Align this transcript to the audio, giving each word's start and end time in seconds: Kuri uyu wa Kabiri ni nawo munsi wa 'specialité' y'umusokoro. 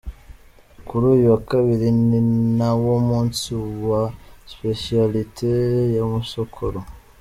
Kuri 0.87 1.05
uyu 1.13 1.25
wa 1.33 1.39
Kabiri 1.49 1.87
ni 2.09 2.19
nawo 2.57 2.93
munsi 3.09 3.49
wa 3.87 4.03
'specialité' 4.11 5.89
y'umusokoro. 5.95 6.79